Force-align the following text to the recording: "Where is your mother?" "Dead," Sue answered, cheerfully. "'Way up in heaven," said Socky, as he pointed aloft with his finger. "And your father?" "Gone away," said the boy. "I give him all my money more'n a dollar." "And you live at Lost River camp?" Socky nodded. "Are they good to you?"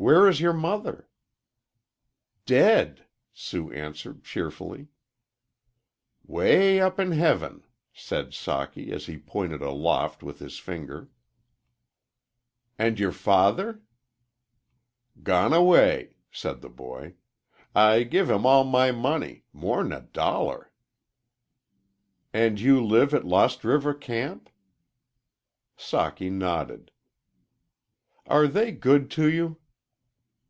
"Where 0.00 0.28
is 0.28 0.40
your 0.40 0.52
mother?" 0.52 1.08
"Dead," 2.46 3.04
Sue 3.34 3.72
answered, 3.72 4.22
cheerfully. 4.22 4.86
"'Way 6.24 6.78
up 6.78 7.00
in 7.00 7.10
heaven," 7.10 7.64
said 7.92 8.30
Socky, 8.30 8.92
as 8.92 9.06
he 9.06 9.18
pointed 9.18 9.60
aloft 9.60 10.22
with 10.22 10.38
his 10.38 10.56
finger. 10.60 11.10
"And 12.78 13.00
your 13.00 13.10
father?" 13.10 13.82
"Gone 15.24 15.52
away," 15.52 16.14
said 16.30 16.60
the 16.60 16.70
boy. 16.70 17.16
"I 17.74 18.04
give 18.04 18.30
him 18.30 18.46
all 18.46 18.62
my 18.62 18.92
money 18.92 19.46
more'n 19.52 19.90
a 19.92 20.02
dollar." 20.02 20.70
"And 22.32 22.60
you 22.60 22.86
live 22.86 23.12
at 23.14 23.24
Lost 23.26 23.64
River 23.64 23.94
camp?" 23.94 24.48
Socky 25.76 26.30
nodded. 26.30 26.92
"Are 28.28 28.46
they 28.46 28.70
good 28.70 29.10
to 29.10 29.28
you?" 29.28 29.56